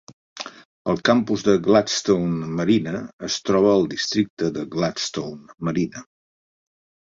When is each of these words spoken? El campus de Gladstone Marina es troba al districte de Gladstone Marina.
El 0.93 1.01
campus 1.09 1.43
de 1.47 1.55
Gladstone 1.67 2.49
Marina 2.61 3.03
es 3.29 3.37
troba 3.51 3.77
al 3.77 3.87
districte 3.95 4.53
de 4.59 4.67
Gladstone 4.79 5.59
Marina. 5.71 6.07